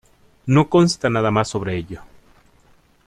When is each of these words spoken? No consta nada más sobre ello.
No 0.47 0.67
consta 0.67 1.11
nada 1.11 1.29
más 1.29 1.47
sobre 1.49 1.77
ello. 1.77 2.01